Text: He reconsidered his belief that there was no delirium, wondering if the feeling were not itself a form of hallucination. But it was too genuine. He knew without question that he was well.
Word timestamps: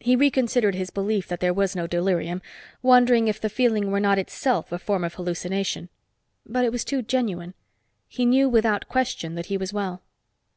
He 0.00 0.16
reconsidered 0.16 0.74
his 0.74 0.90
belief 0.90 1.28
that 1.28 1.38
there 1.38 1.54
was 1.54 1.76
no 1.76 1.86
delirium, 1.86 2.42
wondering 2.82 3.28
if 3.28 3.40
the 3.40 3.48
feeling 3.48 3.92
were 3.92 4.00
not 4.00 4.18
itself 4.18 4.72
a 4.72 4.80
form 4.80 5.04
of 5.04 5.14
hallucination. 5.14 5.90
But 6.44 6.64
it 6.64 6.72
was 6.72 6.84
too 6.84 7.02
genuine. 7.02 7.54
He 8.08 8.24
knew 8.26 8.48
without 8.48 8.88
question 8.88 9.36
that 9.36 9.46
he 9.46 9.56
was 9.56 9.72
well. 9.72 10.02